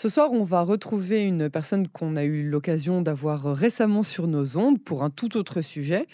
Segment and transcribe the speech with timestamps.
[0.00, 4.56] Ce soir, on va retrouver une personne qu'on a eu l'occasion d'avoir récemment sur nos
[4.56, 6.06] ondes pour un tout autre sujet.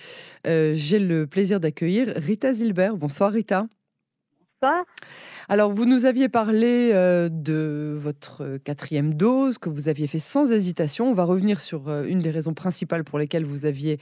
[0.49, 2.97] Euh, j'ai le plaisir d'accueillir Rita Zilbert.
[2.97, 3.69] Bonsoir Rita.
[5.49, 10.51] Alors, vous nous aviez parlé euh, de votre quatrième dose que vous aviez fait sans
[10.51, 11.09] hésitation.
[11.09, 13.99] On va revenir sur euh, une des raisons principales pour lesquelles vous aviez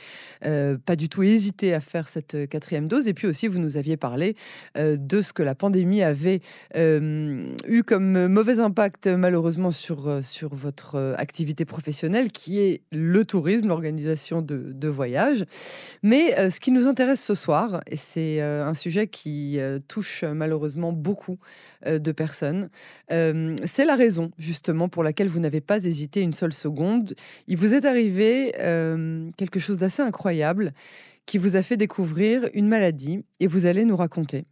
[0.46, 3.08] euh, pas du tout hésité à faire cette quatrième dose.
[3.08, 4.36] Et puis aussi, vous nous aviez parlé
[4.76, 6.40] de ce que la pandémie avait
[6.74, 14.40] eu comme mauvais impact malheureusement sur, sur votre activité professionnelle, qui est le tourisme, l'organisation
[14.40, 15.44] de, de voyages.
[16.02, 20.43] Mais ce qui nous intéresse ce soir, et c'est un sujet qui touche malheureusement
[20.92, 21.38] beaucoup
[21.86, 22.68] euh, de personnes.
[23.12, 27.14] Euh, c'est la raison justement pour laquelle vous n'avez pas hésité une seule seconde.
[27.46, 30.72] Il vous est arrivé euh, quelque chose d'assez incroyable
[31.26, 34.44] qui vous a fait découvrir une maladie et vous allez nous raconter.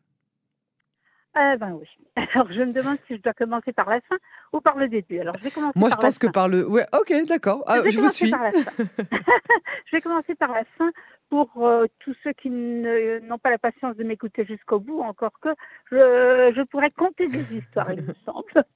[1.35, 1.87] Eh ben oui.
[2.35, 4.17] Alors, je me demande si je dois commencer par la fin
[4.53, 5.19] ou par le début.
[5.19, 6.69] Alors, je vais commencer Moi, je pense que par le.
[6.69, 7.65] Ouais, ok, d'accord.
[7.67, 8.31] Ah, je, vous suis.
[8.77, 10.91] je vais commencer par la fin
[11.33, 15.49] pour euh, tous ceux qui n'ont pas la patience de m'écouter jusqu'au bout, encore que
[15.91, 18.67] je, je, pourrais compter des histoires, il me semble.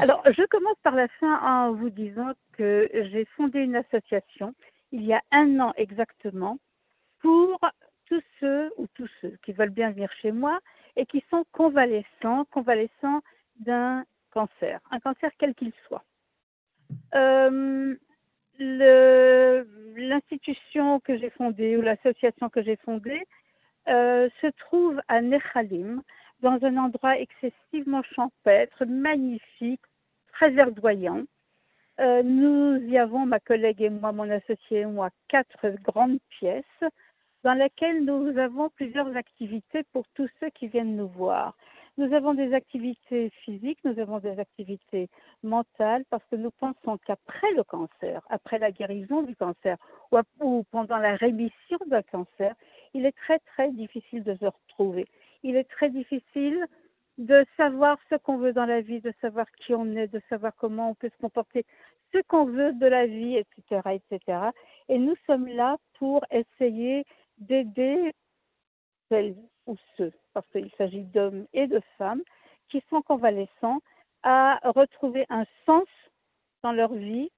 [0.00, 4.52] Alors, je commence par la fin en vous disant que j'ai fondé une association
[4.90, 6.58] il y a un an exactement
[7.20, 7.60] pour
[8.06, 10.58] tous ceux ou tous ceux qui veulent bien venir chez moi
[10.96, 13.22] et qui sont convalescents, convalescents
[13.60, 16.02] d'un cancer, un cancer quel qu'il soit.
[17.14, 17.94] Euh,
[19.96, 23.22] l'institution que j'ai fondée ou l'association que j'ai fondée
[23.88, 26.02] euh, se trouve à Nechalim,
[26.40, 29.80] dans un endroit excessivement champêtre, magnifique,
[30.32, 31.22] très verdoyant.
[32.00, 36.64] Euh, nous y avons, ma collègue et moi, mon associé et moi, quatre grandes pièces
[37.44, 41.56] dans laquelle nous avons plusieurs activités pour tous ceux qui viennent nous voir.
[41.98, 45.10] Nous avons des activités physiques, nous avons des activités
[45.42, 49.76] mentales, parce que nous pensons qu'après le cancer, après la guérison du cancer
[50.40, 52.54] ou, pendant la rémission d'un cancer,
[52.94, 55.06] il est très très difficile de se retrouver.
[55.42, 56.66] Il est très difficile
[57.18, 60.54] de savoir ce qu'on veut dans la vie, de savoir qui on est, de savoir
[60.56, 61.66] comment on peut se comporter,
[62.12, 64.38] ce qu'on veut de la vie, etc., etc.
[64.88, 67.04] Et nous sommes là pour essayer
[67.36, 68.12] d'aider
[69.66, 72.22] ou ceux, parce qu'il s'agit d'hommes et de femmes,
[72.68, 73.80] qui sont convalescents,
[74.22, 75.88] à retrouver un sens
[76.62, 77.30] dans leur vie,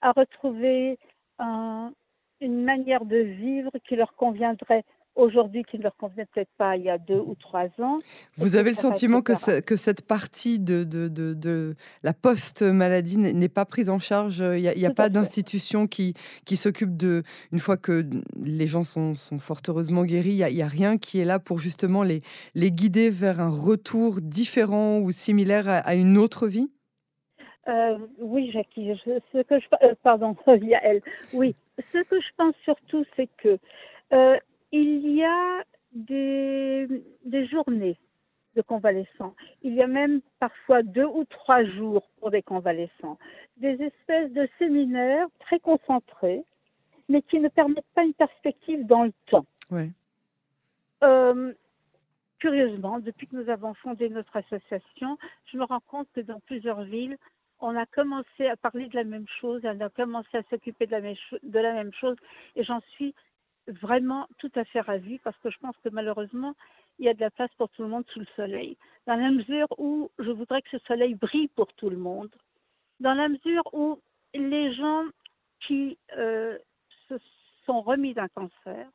[0.00, 0.98] à retrouver
[1.38, 4.84] une manière de vivre qui leur conviendrait
[5.16, 7.96] aujourd'hui qui ne leur convenait peut-être pas il y a deux ou trois ans.
[8.36, 13.64] Vous avez le sentiment que, que cette partie de, de, de, la post-maladie n'est pas
[13.64, 14.38] prise en charge?
[14.38, 16.14] Il n'y a, pas d'institution qui,
[16.44, 18.04] qui s'occupe de, une fois que
[18.42, 21.58] les gens sont, sont fort heureusement guéris, il n'y a, rien qui est là pour
[21.58, 22.22] justement les,
[22.54, 26.70] les guider vers un retour différent ou similaire à, une autre vie?
[27.68, 30.36] Euh, oui, Jackie, ce que je, euh, pardon.
[31.32, 31.54] Oui,
[31.92, 33.58] ce que je pense surtout, c'est que
[34.12, 34.36] euh,
[34.74, 35.62] il y a
[35.92, 37.96] des, journées
[38.56, 39.34] de convalescents.
[39.62, 43.18] Il y a même parfois deux ou trois jours pour des convalescents.
[43.56, 46.42] Des espèces de séminaires très concentrés,
[47.08, 49.46] mais qui ne permettent pas une perspective dans le temps.
[51.04, 51.52] Euh,
[52.40, 55.18] curieusement, depuis que nous avons fondé notre association,
[55.52, 57.16] je me rends compte que dans plusieurs villes,
[57.60, 61.48] on a commencé à parler de la même chose, on a commencé à s'occuper de,
[61.48, 62.16] de la même chose,
[62.56, 63.14] et j'en suis
[63.66, 66.54] vraiment tout à fait ravie parce que je pense que malheureusement,
[66.98, 68.76] il y a de la place pour tout le monde sous le soleil.
[69.06, 72.30] Dans la mesure où je voudrais que ce soleil brille pour tout le monde,
[73.00, 74.00] dans la mesure où
[74.34, 75.04] les gens
[75.66, 76.58] qui euh,
[77.08, 77.14] se
[77.66, 78.86] sont remis d'un cancer,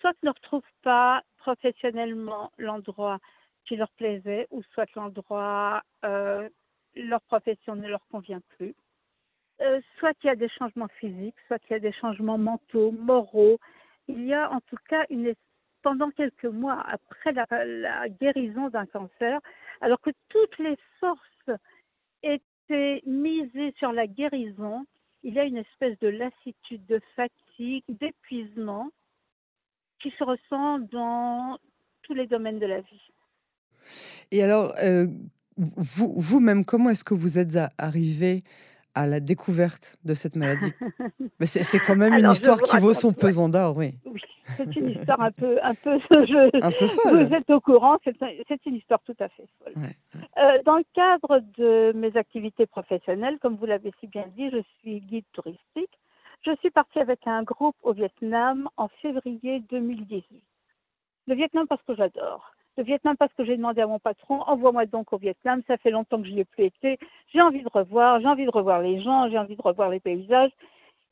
[0.00, 3.18] soit ne retrouvent pas professionnellement l'endroit
[3.66, 6.48] qui leur plaisait, ou soit l'endroit, euh,
[6.94, 8.74] leur profession ne leur convient plus.
[9.60, 12.92] Euh, soit il y a des changements physiques, soit il y a des changements mentaux,
[12.92, 13.58] moraux,
[14.10, 15.34] il y a en tout cas une,
[15.82, 19.40] pendant quelques mois après la, guérison d'un cancer,
[19.80, 21.58] alors que toutes les forces
[22.22, 24.86] étaient misées sur la guérison,
[25.22, 28.90] il y a une espèce de lassitude, de fatigue, d'épuisement
[30.00, 31.58] qui se ressent dans
[32.02, 33.10] tous les domaines de la vie.
[34.30, 35.06] Et alors, euh,
[35.56, 38.42] vous, vous-même, comment est-ce que vous êtes arrivé
[38.94, 40.72] à la découverte de cette maladie.
[41.40, 43.94] Mais c'est quand même une histoire qui vaut son pesant d'or, oui.
[44.04, 44.20] Oui,
[44.56, 47.26] c'est une histoire un peu, un peu, je, un peu folle.
[47.26, 49.74] Vous êtes au courant, c'est une histoire tout à fait folle.
[50.38, 54.62] Euh, dans le cadre de mes activités professionnelles, comme vous l'avez si bien dit, je
[54.80, 55.98] suis guide touristique.
[56.42, 60.24] Je suis partie avec un groupe au Vietnam en février 2018.
[61.26, 62.50] Le Vietnam parce que j'adore.
[62.82, 66.20] Vietnam parce que j'ai demandé à mon patron, envoie-moi donc au Vietnam, ça fait longtemps
[66.20, 66.98] que je n'y ai plus été,
[67.32, 70.00] j'ai envie de revoir, j'ai envie de revoir les gens, j'ai envie de revoir les
[70.00, 70.52] paysages,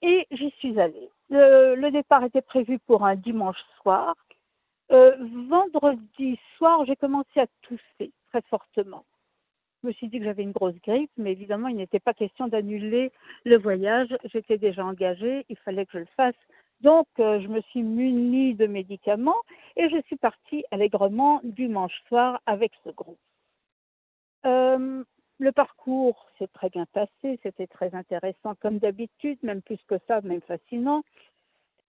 [0.02, 1.08] et j'y suis allée.
[1.30, 4.14] Le, départ était prévu pour un dimanche soir.
[4.90, 5.16] Euh,
[5.48, 9.04] vendredi soir, j'ai commencé à tousser très fortement.
[9.82, 12.48] Je me suis dit que j'avais une grosse grippe, mais évidemment, il n'était pas question
[12.48, 13.12] d'annuler
[13.44, 14.16] le voyage.
[14.24, 16.34] J'étais déjà engagée, il fallait que je le fasse.
[16.80, 19.42] Donc, euh, je me suis munie de médicaments
[19.76, 23.18] et je suis partie allègrement dimanche soir avec ce groupe.
[24.46, 25.02] Euh,
[25.40, 30.20] le parcours s'est très bien passé, c'était très intéressant comme d'habitude, même plus que ça,
[30.20, 31.02] même fascinant.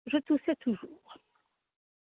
[0.08, 1.18] Je toussais toujours.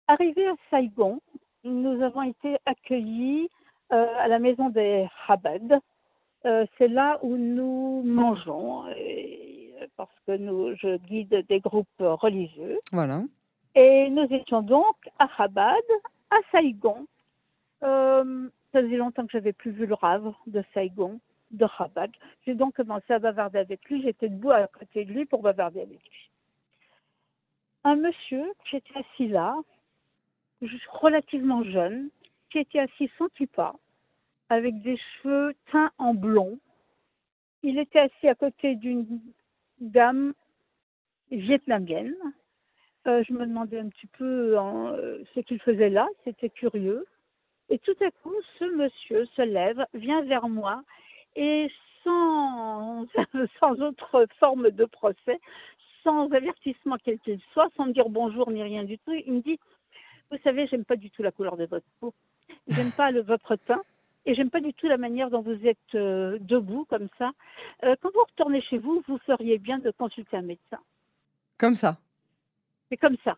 [0.08, 1.22] Arrivé à Saigon,
[1.64, 3.50] nous avons été accueillis
[3.92, 5.80] euh, à la maison des Chabad.
[6.46, 8.86] Euh, c'est là où nous mangeons,
[9.98, 12.80] parce que nous, je guide des groupes religieux.
[12.92, 13.22] Voilà.
[13.76, 15.84] Et nous étions donc à Chabad,
[16.30, 17.08] à Saigon.
[17.84, 21.20] Euh, ça faisait longtemps que j'avais plus vu le rave de Saigon,
[21.52, 22.12] de Chabad.
[22.46, 24.02] J'ai donc commencé à bavarder avec lui.
[24.02, 26.30] J'étais debout à côté de lui pour bavarder avec lui.
[27.84, 29.56] Un monsieur qui était assis là,
[30.90, 32.10] relativement jeune,
[32.50, 33.74] qui était assis sans kippa,
[34.50, 36.60] avec des cheveux teints en blond.
[37.64, 39.20] Il était assis à côté d'une
[39.80, 40.34] dame
[41.32, 42.16] vietnamienne.
[43.08, 47.06] Euh, je me demandais un petit peu euh, ce qu'il faisait là, c'était curieux.
[47.70, 50.84] Et tout à coup, ce monsieur se lève, vient vers moi
[51.36, 51.70] et
[52.04, 53.06] sans,
[53.60, 55.40] sans autre forme de procès,
[56.04, 59.60] sans avertissement quel qu'il soit, sans dire bonjour ni rien du tout, il me dit
[60.32, 62.14] Vous savez, j'aime pas du tout la couleur de votre peau,
[62.68, 63.82] j'aime pas le, votre teint,
[64.26, 67.32] et j'aime pas du tout la manière dont vous êtes euh, debout comme ça.
[67.84, 70.80] Euh, quand vous retournez chez vous, vous feriez bien de consulter un médecin.
[71.58, 71.98] Comme ça.
[72.90, 73.38] C'est comme ça.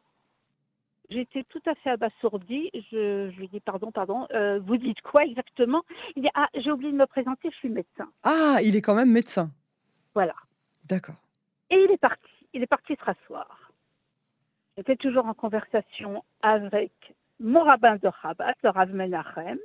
[1.09, 2.71] J'étais tout à fait abasourdie.
[2.73, 4.27] Je, je lui dis pardon, pardon.
[4.31, 5.83] Euh, vous dites quoi exactement?
[6.15, 8.09] Il dit ah j'ai oublié de me présenter, je suis médecin.
[8.23, 9.51] Ah il est quand même médecin.
[10.13, 10.35] Voilà.
[10.85, 11.15] D'accord.
[11.69, 12.29] Et il est parti.
[12.53, 13.71] Il est parti se rasseoir.
[14.77, 16.91] J'étais toujours en conversation avec
[17.39, 19.57] mon rabbin de Rabat, le Rav Menachem,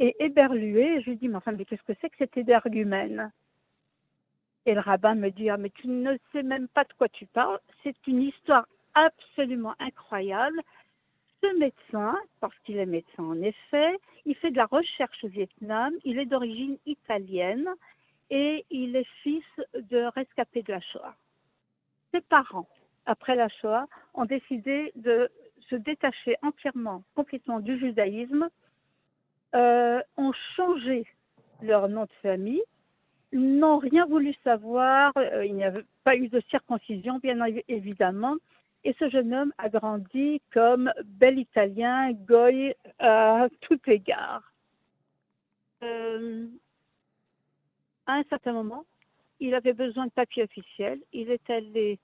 [0.00, 3.30] et éberlué, je lui dis, mais enfin, mais qu'est-ce que c'est que cet énergumène
[4.64, 7.26] Et le rabbin me dit, ah, mais tu ne sais même pas de quoi tu
[7.26, 7.60] parles.
[7.82, 10.58] C'est une histoire absolument incroyable.
[11.42, 13.94] Ce médecin, parce qu'il est médecin en effet,
[14.24, 17.68] il fait de la recherche au Vietnam, il est d'origine italienne
[18.30, 19.44] et il est fils
[19.74, 21.14] de rescapé de la Shoah.
[22.12, 22.68] Ses parents,
[23.04, 25.30] après la Shoah, ont décidé de
[25.68, 28.48] se détacher entièrement, complètement du judaïsme
[29.54, 31.06] euh, ont changé
[31.62, 32.62] leur nom de famille,
[33.32, 37.38] n'ont rien voulu savoir, euh, il n'y avait pas eu de circoncision, bien
[37.68, 38.36] évidemment,
[38.84, 44.42] et ce jeune homme a grandi comme bel Italien, goy à tout égard.
[45.82, 46.46] Euh,
[48.06, 48.84] à un certain moment,
[49.38, 51.00] il avait besoin de papier officiel.
[51.12, 51.98] Il est allé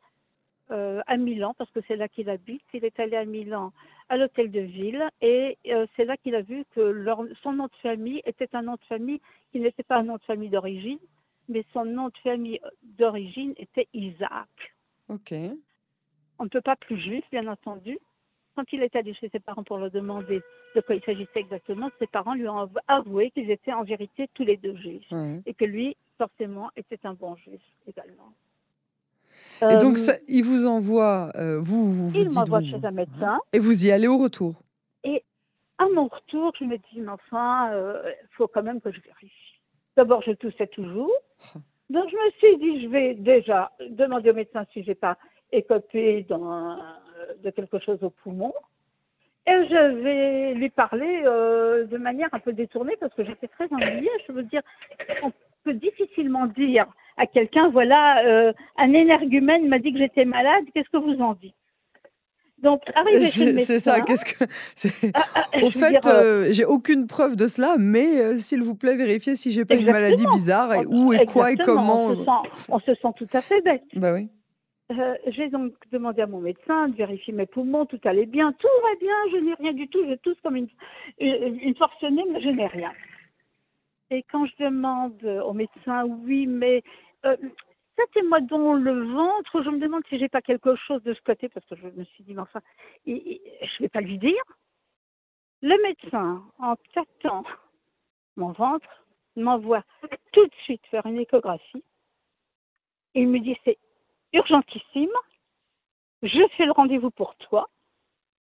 [0.70, 2.62] euh, à Milan, parce que c'est là qu'il habite.
[2.74, 3.72] Il est allé à Milan
[4.08, 7.04] à l'hôtel de ville et euh, c'est là qu'il a vu que
[7.42, 9.20] son nom de famille était un nom de famille
[9.52, 10.98] qui n'était pas un nom de famille d'origine,
[11.48, 14.48] mais son nom de famille d'origine était Isaac.
[15.08, 15.34] Ok.
[16.38, 17.98] On ne peut pas plus juste, bien entendu.
[18.54, 20.40] Quand il est allé chez ses parents pour leur demander
[20.74, 24.44] de quoi il s'agissait exactement, ses parents lui ont avoué qu'ils étaient en vérité tous
[24.44, 25.12] les deux juifs
[25.44, 28.32] et que lui, forcément, était un bon juif également.
[29.62, 33.38] Et donc, euh, il vous envoie, euh, vous, vous, Il m'envoie chez un médecin.
[33.52, 34.55] Et vous y allez au retour
[35.05, 35.25] Et
[35.78, 38.02] à mon retour, je me dis, mais enfin, il euh,
[38.37, 39.61] faut quand même que je vérifie.
[39.97, 41.11] D'abord, je toussais toujours.
[41.55, 41.59] Oh.
[41.88, 45.16] Donc, je me suis dit, je vais déjà demander au médecin si je n'ai pas
[45.52, 46.78] écopé dans,
[47.43, 48.52] de quelque chose au poumon.
[49.47, 54.11] Et je vais lui parler de manière un peu détournée parce que j'étais très ennuyée.
[54.26, 54.62] Je veux dire,
[55.23, 60.64] on peut difficilement dire à quelqu'un, voilà, euh, un énergumène m'a dit que j'étais malade,
[60.75, 61.54] qu'est-ce que vous en dites?
[62.58, 63.75] Donc, arrivé chez le médecin.
[63.75, 64.00] C'est ça.
[64.00, 64.44] Qu'est-ce que
[65.14, 68.96] ah, ah, Au fait, euh, euh, j'ai aucune preuve de cela, mais s'il vous plaît,
[68.96, 72.14] vérifiez si j'ai pas une maladie bizarre et où et quoi et comment.
[72.68, 73.85] On se, sent, tout à fait bête.
[73.94, 74.28] Bah oui.
[75.26, 78.99] j'ai donc demandé à mon médecin de vérifier mes poumons, tout allait bien, tout va
[79.00, 80.68] bien, je n'ai rien du tout, je tousse comme une,
[81.18, 82.92] une, une forcenée, mais je n'ai rien.
[84.11, 86.82] Et quand je demande au médecin, oui, mais
[87.26, 87.37] euh,
[88.28, 91.66] moi dans le ventre, je me demande si j'ai pas quelque chose de ce parce
[91.66, 92.61] que je me suis dit, mais enfin,
[93.06, 94.42] je ne vais pas lui dire.
[95.62, 97.45] Le médecin, en tâtant
[98.37, 99.04] mon ventre,
[99.37, 99.83] m'envoie
[100.33, 101.85] tout de suite faire une échographie.
[103.14, 103.78] Il me dit, c'est
[104.33, 105.11] urgentissime,
[106.23, 107.68] je fais le rendez-vous pour toi.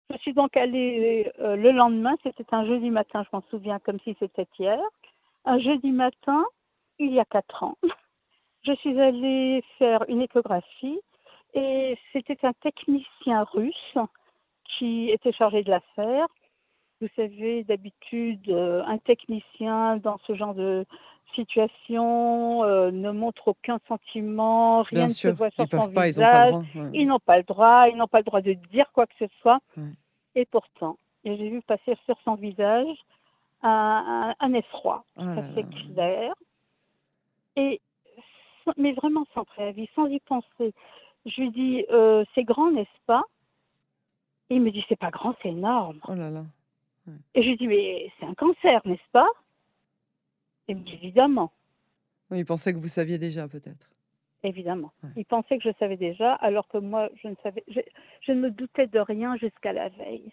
[0.10, 4.00] Je suis donc allée euh, le lendemain, c'était un jeudi matin, je m'en souviens comme
[4.02, 4.80] si c'était hier.
[5.46, 6.46] Un jeudi matin,
[7.00, 7.78] il y a quatre ans,
[8.66, 11.00] je suis allée faire une échographie
[11.54, 13.98] et c'était un technicien russe
[14.78, 16.28] qui était chargé de la faire.
[17.02, 20.86] Vous savez, d'habitude, euh, un technicien dans ce genre de
[21.36, 26.54] situation euh, ne montre aucun sentiment, rien ne se voit sur son visage.
[26.94, 29.26] Ils n'ont pas le droit, ils n'ont pas le droit de dire quoi que ce
[29.42, 29.60] soit.
[30.36, 32.98] Et pourtant, j'ai vu passer sur son visage
[33.62, 36.34] un, effroi, oh assez clair.
[37.56, 37.82] Et,
[38.78, 40.74] mais vraiment sans préavis, sans y penser.
[41.26, 43.24] Je lui dis, euh, c'est grand, n'est-ce pas?
[44.50, 46.00] Il me dit, c'est pas grand, c'est énorme.
[46.08, 46.44] Oh là là.
[47.36, 49.28] Et je lui dis, mais c'est un cancer, n'est-ce pas?
[50.68, 51.52] Il me dit, évidemment.
[52.32, 53.90] il pensait que vous saviez déjà, peut-être.
[54.44, 54.92] Évidemment.
[55.16, 58.52] Il pensait que je savais déjà, alors que moi, je ne savais, je, ne me
[58.52, 60.32] doutais de rien jusqu'à la veille.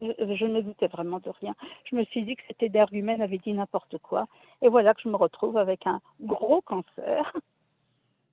[0.00, 1.54] Je, ne doutais vraiment de rien.
[1.84, 4.26] Je me suis dit que c'était humaine avait dit n'importe quoi.
[4.62, 7.36] Et voilà que je me retrouve avec un gros cancer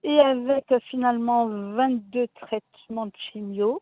[0.03, 3.81] et avec finalement 22 traitements de chimio.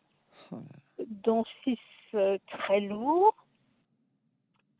[1.24, 1.78] Dont six
[2.14, 3.34] euh, très lourds,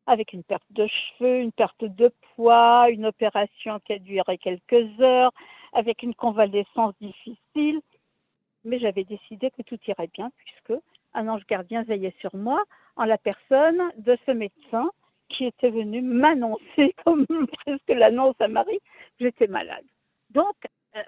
[0.07, 5.01] avec une perte de cheveux, une perte de poids, une opération qui a duré quelques
[5.01, 5.33] heures,
[5.73, 7.81] avec une convalescence difficile.
[8.65, 10.81] Mais j'avais décidé que tout irait bien puisque
[11.17, 12.63] un ange gardien veillait sur moi
[12.97, 14.91] en la personne de ce médecin
[15.29, 18.79] qui était venu m'annoncer, comme presque l'annonce à Marie,
[19.19, 19.85] que j'étais malade.
[20.31, 20.55] Donc,
[20.97, 21.01] euh,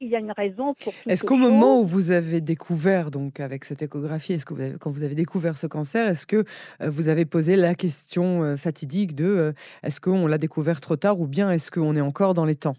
[0.00, 0.92] il y a une raison pour.
[1.06, 4.78] Est-ce qu'au moment où vous avez découvert, donc avec cette échographie, est-ce que vous avez,
[4.78, 8.56] quand vous avez découvert ce cancer, est-ce que euh, vous avez posé la question euh,
[8.56, 9.52] fatidique de
[9.82, 12.76] est-ce qu'on l'a découvert trop tard ou bien est-ce qu'on est encore dans les temps?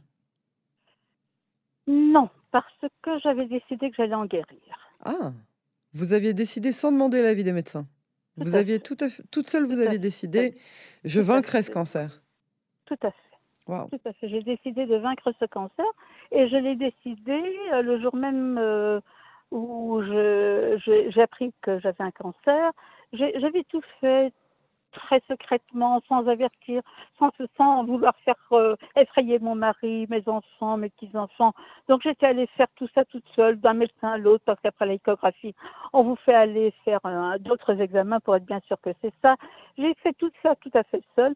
[1.88, 2.66] Non, parce
[3.04, 4.90] que j'avais décidé que j'allais en guérir.
[5.06, 5.32] Ah,
[5.94, 7.88] vous aviez décidé sans demander l'avis des médecins.
[8.38, 8.98] vous aviez tout
[9.32, 10.56] toute seule, vous aviez décidé,
[11.04, 12.22] je vaincrai ce cancer.
[12.86, 13.32] Tout à fait.
[13.66, 14.30] Tout à fait.
[14.30, 15.86] J'ai décidé de vaincre ce cancer
[16.32, 17.42] et je l'ai décidé
[17.74, 19.00] euh, le jour même euh,
[19.52, 22.72] où j'ai appris que j'avais un cancer.
[23.14, 24.34] J'avais tout fait
[24.92, 26.82] très secrètement, sans avertir,
[27.18, 31.54] sans, sans vouloir faire euh, effrayer mon mari, mes enfants, mes petits-enfants.
[31.88, 35.56] Donc j'étais allée faire tout ça toute seule, d'un médecin à l'autre, parce qu'après l'échographie,
[35.94, 37.02] on vous fait aller faire
[37.40, 39.36] d'autres examens pour être bien sûr que c'est ça.
[39.78, 41.36] J'ai fait tout ça tout à fait seule.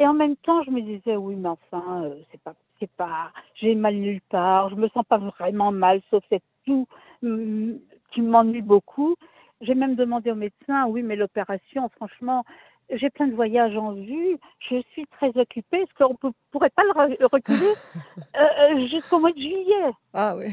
[0.00, 3.32] Et en même temps, je me disais, oui, mais enfin, euh, c'est pas, c'est pas,
[3.54, 6.86] j'ai mal nulle part, je me sens pas vraiment mal, sauf cette tout
[7.22, 7.72] mm,
[8.12, 9.16] qui m'ennuie beaucoup.
[9.60, 12.44] J'ai même demandé au médecin, oui, mais l'opération, franchement,
[12.90, 14.38] j'ai plein de voyages en vue,
[14.70, 17.74] je suis très occupée, est-ce qu'on ne pourrait pas le reculer
[18.36, 20.46] euh, euh, jusqu'au mois de juillet Ah oui.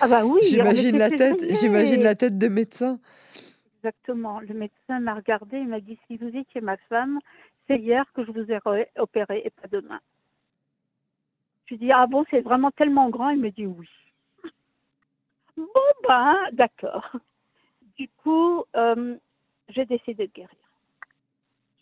[0.00, 0.40] Ah bah oui.
[0.42, 2.98] J'imagine la tête, j'imagine la tête de médecin.
[3.78, 4.40] Exactement.
[4.40, 7.20] Le médecin m'a regardé, il m'a dit si vous étiez ma femme,
[7.68, 8.58] c'est hier que je vous ai
[8.98, 10.00] opéré et pas demain.
[11.66, 13.30] Je lui dis, ah bon, c'est vraiment tellement grand?
[13.30, 13.88] Il me dit oui.
[15.56, 15.66] Bon,
[16.08, 17.16] ben, d'accord.
[17.98, 19.16] Du coup, euh,
[19.68, 20.56] j'ai décidé de guérir.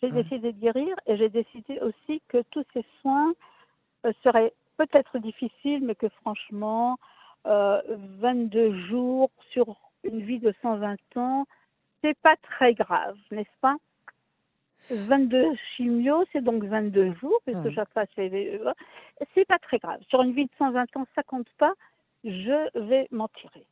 [0.01, 3.33] J'ai décidé de guérir et j'ai décidé aussi que tous ces soins
[4.05, 6.97] euh, seraient peut-être difficiles, mais que franchement,
[7.45, 11.45] 22 euh, jours sur une vie de 120 ans,
[12.01, 13.77] c'est pas très grave, n'est-ce pas?
[14.89, 18.59] 22 chimios, c'est donc 22 jours, puisque chaque fois c'est.
[19.33, 20.01] C'est pas très grave.
[20.09, 21.73] Sur une vie de 120 ans, ça compte pas.
[22.25, 23.65] Je vais m'en tirer.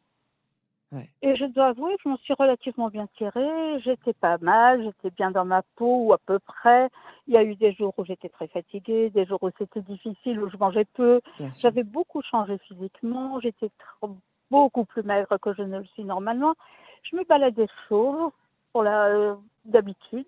[1.21, 3.79] Et je dois avouer que je m'en suis relativement bien tirée.
[3.81, 6.89] J'étais pas mal, j'étais bien dans ma peau, ou à peu près.
[7.27, 10.39] Il y a eu des jours où j'étais très fatiguée, des jours où c'était difficile,
[10.41, 11.21] où je mangeais peu.
[11.59, 13.39] J'avais beaucoup changé physiquement.
[13.39, 13.69] J'étais
[14.49, 16.55] beaucoup plus maigre que je ne le suis normalement.
[17.03, 18.31] Je me baladais chauve,
[18.71, 20.27] pour la euh, d'habitude.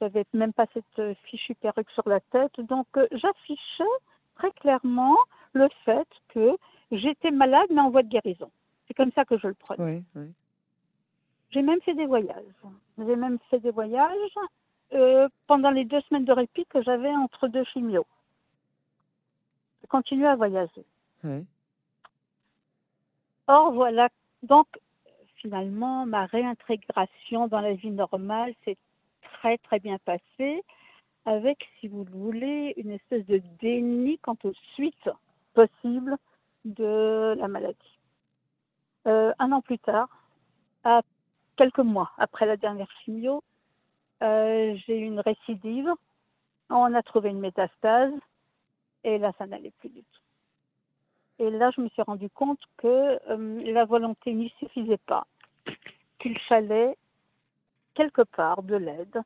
[0.00, 2.60] J'avais même pas cette euh, fichue perruque sur la tête.
[2.60, 3.84] Donc, euh, j'affichais
[4.36, 5.16] très clairement
[5.52, 6.56] le fait que
[6.92, 8.50] j'étais malade, mais en voie de guérison.
[8.88, 10.02] C'est comme ça que je le prenais.
[11.50, 12.44] J'ai même fait des voyages.
[12.98, 14.34] J'ai même fait des voyages
[14.92, 18.06] euh, pendant les deux semaines de répit que j'avais entre deux chimios.
[19.82, 20.84] Je continuais à voyager.
[23.46, 24.08] Or, voilà.
[24.42, 24.66] Donc,
[25.36, 28.76] finalement, ma réintégration dans la vie normale, c'est
[29.22, 30.62] très très bien passé,
[31.24, 35.10] avec, si vous le voulez, une espèce de déni quant aux suites
[35.54, 36.16] possibles
[36.64, 37.97] de la maladie.
[39.06, 40.08] Euh, un an plus tard,
[40.84, 41.02] à
[41.56, 43.42] quelques mois après la dernière chimio,
[44.22, 45.90] euh, j'ai eu une récidive.
[46.70, 48.12] On a trouvé une métastase
[49.04, 50.20] et là, ça n'allait plus du tout.
[51.38, 55.26] Et là, je me suis rendu compte que euh, la volonté n'y suffisait pas.
[56.18, 56.96] qu'il fallait
[57.94, 59.22] quelque part de l'aide,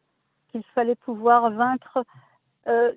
[0.51, 2.05] qu'il fallait pouvoir vaincre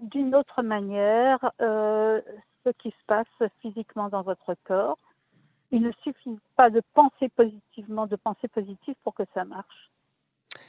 [0.01, 4.97] d'une autre manière ce qui se passe physiquement dans votre corps.
[5.71, 9.89] Il ne suffit pas de penser positivement, de penser positif pour que ça marche.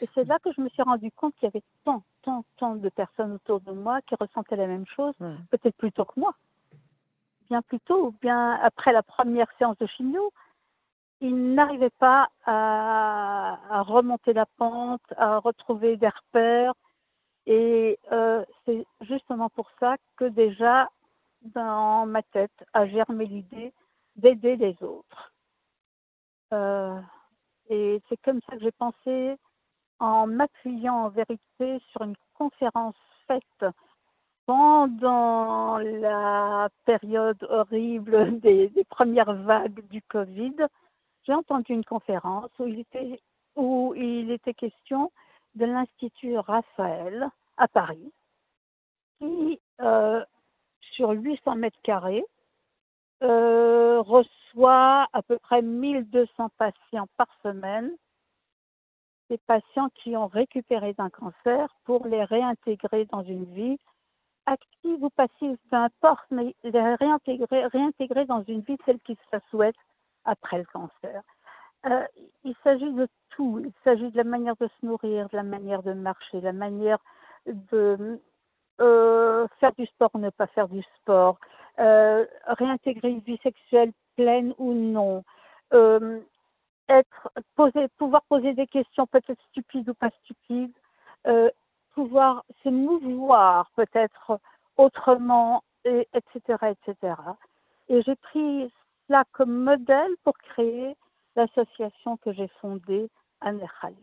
[0.01, 2.77] Et c'est là que je me suis rendu compte qu'il y avait tant, tant, tant
[2.77, 5.15] de personnes autour de moi qui ressentaient la même chose,
[5.51, 6.35] peut-être plus tôt que moi.
[7.49, 10.33] Bien plus tôt, ou bien après la première séance de chimio,
[11.21, 16.75] ils n'arrivaient pas à, à, remonter la pente, à retrouver des repères.
[17.47, 20.91] Et euh, c'est justement pour ça que déjà,
[21.43, 23.73] dans ma tête, a germé l'idée
[24.17, 25.33] d'aider les autres.
[26.53, 27.01] Euh,
[27.69, 29.37] et c'est comme ça que j'ai pensé
[29.99, 32.97] en m'appuyant en vérité sur une conférence
[33.27, 33.65] faite
[34.47, 40.55] pendant la période horrible des, premières vagues du Covid,
[41.25, 43.21] j'ai entendu une conférence où il était,
[43.57, 45.11] où il était question
[45.57, 48.13] de l'Institut Raphaël à Paris,
[49.19, 50.25] qui, euh,
[50.93, 52.25] sur 800 mètres carrés,
[53.23, 57.91] euh, reçoit à peu près 1200 patients par semaine
[59.31, 63.79] des patients qui ont récupéré d'un cancer pour les réintégrer dans une vie
[64.47, 69.39] active ou passive, peu importe, mais les réintégrer, réintégrer dans une vie celle qui se
[69.51, 69.75] souhaite
[70.25, 71.23] après le cancer.
[71.87, 72.05] Euh,
[72.45, 73.61] il s'agit de tout.
[73.65, 76.53] Il s'agit de la manière de se nourrir, de la manière de marcher, de la
[76.53, 76.99] manière
[77.47, 78.21] de
[78.81, 81.39] euh, faire du sport ou ne pas faire du sport,
[81.79, 85.25] réintégrer une vie sexuelle pleine ou non,
[85.73, 86.21] euh,
[86.89, 87.31] être
[87.97, 90.73] pouvoir poser des questions peut-être stupides ou pas stupides,
[91.27, 91.51] euh,
[91.95, 94.41] pouvoir se mouvoir peut-être
[94.77, 97.15] autrement, et, etc., etc.
[97.89, 98.73] Et j'ai pris
[99.07, 100.97] cela comme modèle pour créer
[101.37, 103.09] l'association que j'ai fondée
[103.41, 103.97] à Nechalim.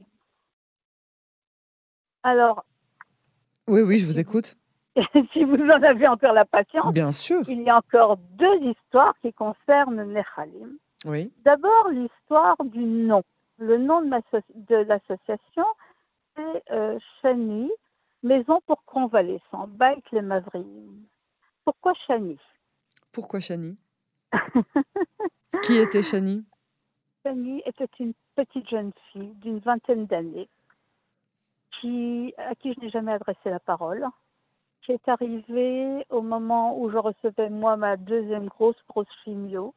[2.24, 2.66] Alors.
[3.68, 4.56] Oui, oui, je vous écoute.
[5.34, 6.94] si vous en avez encore la patience.
[6.94, 7.42] Bien sûr.
[7.48, 10.78] Il y a encore deux histoires qui concernent Nechalim.
[11.06, 11.32] Oui.
[11.44, 13.24] D'abord, l'histoire du nom.
[13.58, 15.66] Le nom de, l'association,
[16.36, 17.70] c'est euh, Chani,
[18.24, 21.04] Maison pour convalescents, Baïk les Mavrim.
[21.66, 22.38] Pourquoi Chani
[23.12, 23.78] Pourquoi Chani
[25.64, 26.46] Qui était Chani
[27.24, 30.50] Chani était une petite jeune fille d'une vingtaine d'années
[31.80, 34.06] qui, à qui je n'ai jamais adressé la parole,
[34.86, 39.74] qui est arrivée au moment où je recevais moi ma deuxième grosse, grosse chimio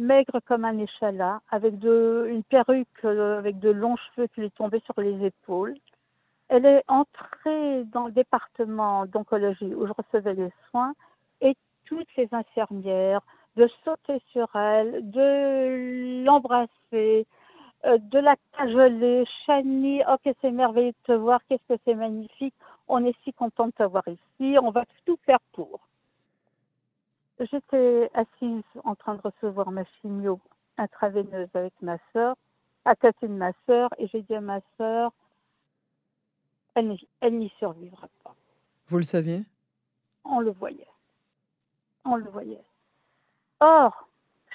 [0.00, 4.80] maigre comme un échalas, avec une perruque euh, avec de longs cheveux qui lui tombaient
[4.80, 5.76] sur les épaules.
[6.48, 10.94] Elle est entrée dans le département d'oncologie où je recevais les soins
[11.40, 11.54] et
[11.84, 13.20] toutes les infirmières
[13.56, 17.26] de sauter sur elle, de l'embrasser,
[17.84, 19.24] euh, de la cajoler.
[19.44, 22.54] Chani, oh que c'est merveilleux de te voir, qu'est-ce que c'est magnifique,
[22.90, 25.80] on est si content de te voir ici, on va tout faire pour.
[27.38, 30.40] J'étais assise en train de recevoir ma chimio
[30.76, 32.36] intraveineuse avec ma sœur,
[32.84, 35.12] à côté de ma sœur, et j'ai dit à ma sœur,
[36.74, 38.34] elle n'y survivra pas.
[38.88, 39.44] Vous le saviez?
[40.24, 40.88] On le voyait.
[42.04, 42.64] On le voyait.
[43.60, 44.08] Or,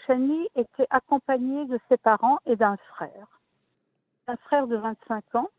[0.05, 3.39] Chani était accompagnée de ses parents et d'un frère.
[4.27, 5.49] Un frère de 25 ans,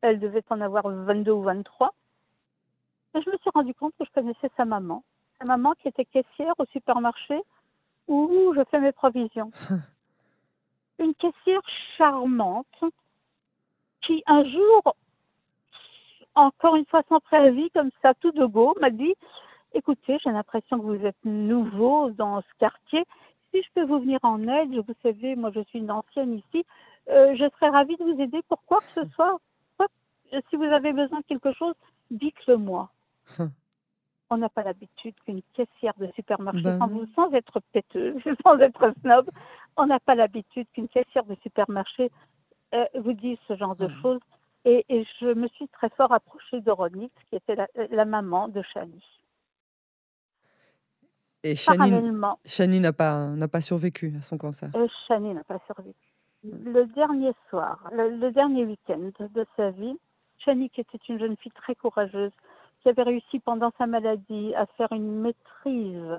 [0.00, 1.94] elle devait en avoir 22 ou 23.
[3.14, 5.02] Et je me suis rendu compte que je connaissais sa maman
[5.38, 7.40] sa maman qui était caissière au supermarché
[8.08, 9.50] où je fais mes provisions.
[10.98, 11.60] Une caissière
[11.98, 12.84] charmante
[14.02, 14.96] qui un jour,
[16.34, 19.14] encore une fois sans préavis, comme ça, tout de go, m'a dit
[19.74, 23.04] Écoutez, j'ai l'impression que vous êtes nouveau dans ce quartier.
[23.52, 26.64] Si je peux vous venir en aide, vous savez, moi je suis une ancienne ici,
[27.10, 29.38] euh, je serais ravie de vous aider pour quoi que ce soit.
[30.48, 31.74] si vous avez besoin de quelque chose,
[32.10, 32.90] dites-le moi.
[34.30, 39.30] On n'a pas l'habitude qu'une caissière de supermarché, ben sans, être péteuse, sans être snob,
[39.76, 42.10] on n'a pas l'habitude qu'une caissière de supermarché
[42.74, 44.20] euh, vous dise ce genre de choses.
[44.64, 44.84] Et,
[45.20, 46.72] je me suis très fort approchée de
[47.30, 47.54] qui était
[47.90, 49.00] la, maman de Chani.
[51.44, 54.68] Et Chani n'a pas, pas survécu à son cancer.
[54.74, 55.94] Et Chani n'a pas survécu.
[56.42, 59.96] Le dernier soir, le, le dernier week-end de sa vie,
[60.38, 62.32] Chani, qui était une jeune fille très courageuse,
[62.86, 66.18] qui avait réussi pendant sa maladie à faire une maîtrise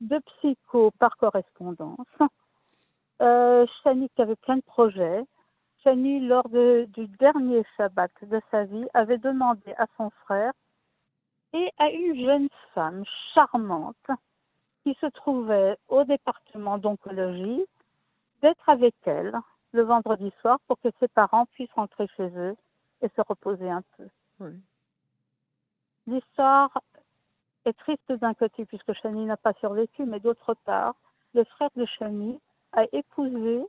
[0.00, 1.98] de psycho par correspondance.
[3.22, 5.22] Euh, Chani qui avait plein de projets.
[5.82, 10.52] Chani, lors du dernier Shabbat de sa vie, avait demandé à son frère
[11.52, 14.10] et à une jeune femme charmante
[14.82, 17.62] qui se trouvait au département d'oncologie
[18.42, 19.38] d'être avec elle
[19.72, 22.56] le vendredi soir pour que ses parents puissent rentrer chez eux
[23.02, 24.08] et se reposer un peu.
[26.06, 26.70] L'histoire
[27.64, 30.94] est triste d'un côté puisque Chani n'a pas survécu, mais d'autre part,
[31.32, 32.40] le frère de Chani
[32.72, 33.64] a épousé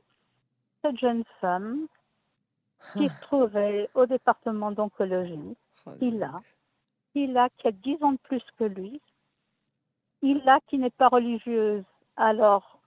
[0.82, 1.86] cette jeune femme
[2.92, 3.08] qui ah.
[3.08, 5.56] se trouvait au département d'oncologie.
[5.86, 6.40] Oh, il a,
[7.14, 9.00] il a qui a 10 ans de plus que lui.
[10.22, 11.84] Il a qui n'est pas religieuse
[12.16, 12.78] alors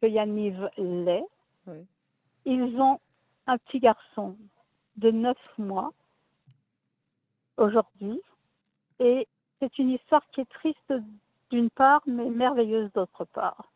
[0.00, 1.26] que Yaniv l'est.
[2.44, 2.98] Ils ont
[3.46, 4.36] un petit garçon
[4.96, 5.92] de 9 mois
[7.56, 8.20] aujourd'hui.
[9.00, 9.26] Et
[9.58, 10.92] c'est une histoire qui est triste
[11.50, 13.70] d'une part, mais merveilleuse d'autre part.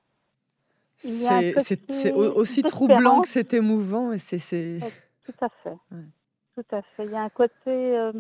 [0.99, 4.13] C'est aussi troublant que c'est émouvant.
[4.13, 4.79] Et c'est
[5.25, 5.77] tout à fait.
[6.55, 7.05] Tout à fait.
[7.05, 8.13] Il y a un côté euh,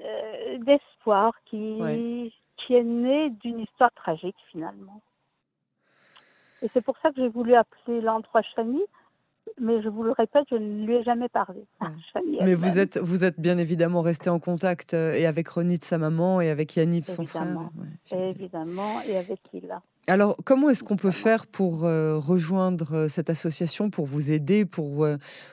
[0.00, 5.00] euh, d'espoir qui, qui est né d'une histoire tragique finalement.
[6.60, 8.82] Et c'est pour ça que j'ai voulu appeler l'endroit Chani,
[9.60, 11.60] mais je vous le répète, je ne lui ai jamais parlé.
[12.42, 15.98] mais vous êtes, vous êtes bien évidemment resté en contact euh, et avec Ronit, sa
[15.98, 17.70] maman, et avec Yanniv, son frère.
[18.12, 19.82] évidemment, et avec Hila.
[20.06, 24.64] Alors, comment est-ce qu'on peut faire pour euh, rejoindre euh, cette association, pour vous aider,
[24.64, 25.06] pour,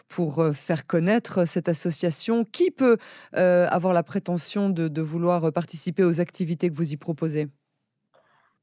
[0.07, 2.45] pour faire connaître cette association?
[2.45, 2.97] Qui peut
[3.33, 7.47] avoir la prétention de vouloir participer aux activités que vous y proposez?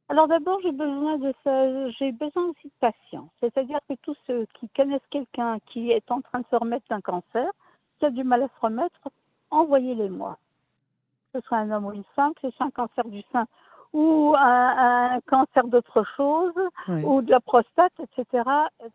[0.09, 3.31] Alors d'abord, j'ai besoin de ça, j'ai besoin aussi de patience.
[3.41, 7.01] C'est-à-dire que tous ceux qui connaissent quelqu'un qui est en train de se remettre d'un
[7.01, 7.51] cancer,
[7.99, 9.09] qui a du mal à se remettre,
[9.51, 10.39] envoyez-les moi.
[11.33, 13.47] Que ce soit un homme ou une femme, que ce soit un cancer du sein
[13.93, 16.55] ou un, cancer d'autre chose,
[16.89, 18.45] ou de la prostate, etc.,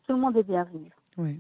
[0.06, 0.90] tout le monde est bienvenu.
[1.18, 1.40] Oui.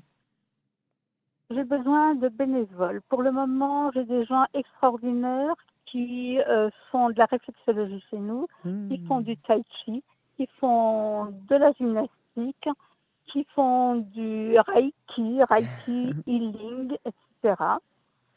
[1.49, 3.01] J'ai besoin de bénévoles.
[3.09, 5.55] Pour le moment, j'ai des gens extraordinaires
[5.91, 9.07] qui euh, font de la réflexologie chez nous, qui hmm.
[9.07, 10.03] font du tai chi,
[10.35, 12.69] qui font de la gymnastique,
[13.31, 17.63] qui font du reiki, reiki, healing, etc.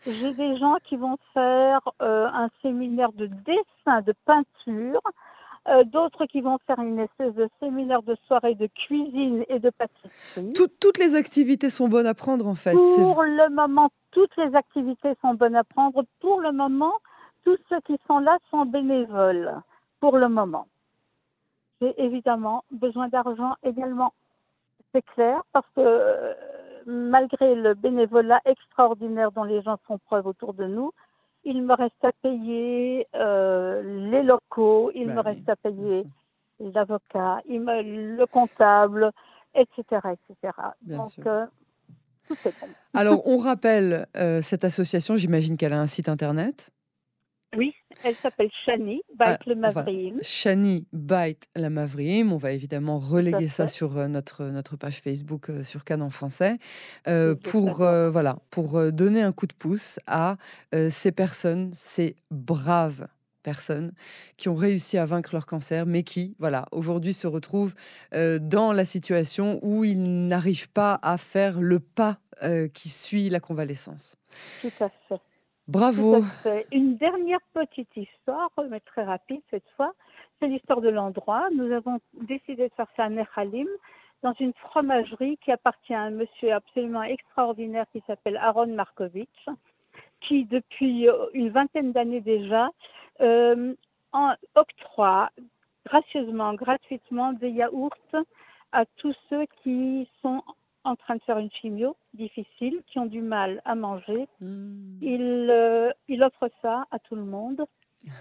[0.06, 5.02] J'ai des gens qui vont faire euh, un séminaire de dessin, de peinture,
[5.68, 9.68] euh, d'autres qui vont faire une espèce de séminaire de soirée de cuisine et de
[9.70, 10.54] pâtisserie.
[10.80, 12.72] toutes les activités sont bonnes à prendre en fait.
[12.72, 16.02] Pour le moment, toutes les activités sont bonnes à prendre.
[16.20, 16.94] Pour le moment,
[17.44, 19.54] tous ceux qui sont là sont bénévoles
[20.00, 20.66] pour le moment.
[21.80, 24.12] J'ai évidemment besoin d'argent également.
[24.92, 26.34] C'est clair parce que euh,
[26.86, 30.92] malgré le bénévolat extraordinaire dont les gens font preuve autour de nous,
[31.44, 36.04] il me reste à payer euh, les locaux, il bah me reste à payer
[36.58, 39.10] l'avocat, le comptable,
[39.54, 39.82] etc.
[40.12, 40.52] etc.
[40.82, 41.46] Donc, euh,
[42.28, 42.68] tout est bon.
[42.92, 44.06] Alors, on rappelle
[44.42, 46.70] cette association, j'imagine qu'elle a un site internet.
[47.56, 50.18] Oui, elle s'appelle Shani Bait le Mavriim.
[50.22, 52.32] Shani Bait la Mavriim.
[52.32, 56.10] On va évidemment reléguer ça sur euh, notre, notre page Facebook euh, sur Cannes en
[56.10, 56.58] français
[57.08, 60.36] euh, pour, voilà, pour donner un coup de pouce à
[60.72, 63.08] ces personnes, ces braves
[63.42, 63.92] personnes
[64.36, 67.74] qui ont réussi à vaincre leur cancer, mais qui, voilà, aujourd'hui se retrouvent
[68.12, 72.18] dans la situation où ils n'arrivent pas à faire le pas
[72.72, 74.16] qui suit la convalescence.
[74.60, 75.20] Tout à fait.
[75.68, 76.22] Bravo.
[76.72, 79.92] Une dernière petite histoire, mais très rapide cette fois.
[80.40, 81.48] C'est l'histoire de l'endroit.
[81.54, 83.68] Nous avons décidé de faire ça à Nechalim,
[84.22, 89.46] dans une fromagerie qui appartient à un monsieur absolument extraordinaire qui s'appelle Aaron Markovitch,
[90.20, 92.70] qui depuis euh, une vingtaine d'années déjà
[93.20, 93.74] euh,
[94.54, 95.30] octroie
[95.86, 97.94] gracieusement, gratuitement des yaourts
[98.72, 100.42] à tous ceux qui sont
[100.84, 104.28] en train de faire une chimio difficile, qui ont du mal à manger.
[104.40, 104.98] Hmm.
[105.02, 107.64] Il, euh, il offre ça à tout le monde.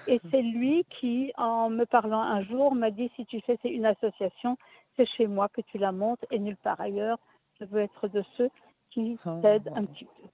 [0.08, 3.86] Et c'est lui qui, en me parlant un jour, m'a dit si tu fais une
[3.86, 4.58] association,
[4.95, 7.19] c'est chez moi que tu la montes et nulle part ailleurs.
[7.60, 8.50] Je veux être de ceux
[8.91, 10.30] qui oh, t'aident un petit peu.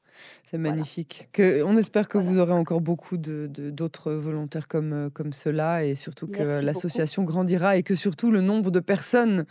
[0.46, 1.30] C'est magnifique.
[1.34, 5.34] Que, on espère que vous aurez encore beaucoup d'autres de, d'autres volontaires comme, euh, comme
[5.34, 9.46] cela et surtout que l'association grandira et que surtout le nombre de personnes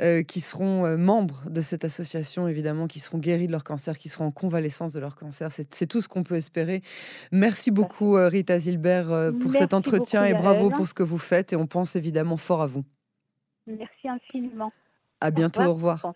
[0.00, 3.98] euh, qui seront euh, membres de cette association, évidemment, qui seront guéries de leur cancer,
[3.98, 6.82] qui seront en convalescence de leur cancer, c'est tout ce qu'on peut espérer.
[7.32, 11.56] Merci beaucoup Rita Zilbert pour cet entretien et bravo pour ce que vous faites et
[11.56, 12.84] on pense évidemment fort à vous.
[13.66, 14.72] Merci infiniment.
[15.20, 16.14] À bientôt, au revoir.